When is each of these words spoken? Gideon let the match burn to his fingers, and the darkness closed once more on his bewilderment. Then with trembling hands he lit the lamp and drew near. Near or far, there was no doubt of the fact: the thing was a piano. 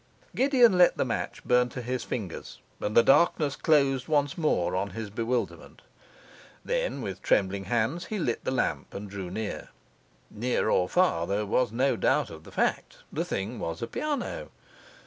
Gideon 0.35 0.79
let 0.79 0.97
the 0.97 1.05
match 1.05 1.43
burn 1.43 1.69
to 1.69 1.81
his 1.83 2.03
fingers, 2.03 2.57
and 2.79 2.97
the 2.97 3.03
darkness 3.03 3.55
closed 3.55 4.07
once 4.07 4.35
more 4.35 4.75
on 4.75 4.89
his 4.97 5.11
bewilderment. 5.11 5.83
Then 6.65 7.03
with 7.03 7.21
trembling 7.21 7.65
hands 7.65 8.05
he 8.05 8.17
lit 8.17 8.43
the 8.43 8.49
lamp 8.49 8.95
and 8.95 9.07
drew 9.07 9.29
near. 9.29 9.67
Near 10.31 10.69
or 10.71 10.89
far, 10.89 11.27
there 11.27 11.45
was 11.45 11.71
no 11.71 11.95
doubt 11.95 12.31
of 12.31 12.45
the 12.45 12.51
fact: 12.51 13.03
the 13.13 13.23
thing 13.23 13.59
was 13.59 13.83
a 13.83 13.87
piano. 13.87 14.49